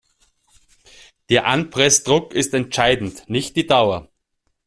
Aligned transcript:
Der 1.29 1.45
Anpressdruck 1.45 2.33
ist 2.33 2.55
entscheidend, 2.55 3.29
nicht 3.29 3.55
die 3.55 3.67
Dauer. 3.67 4.09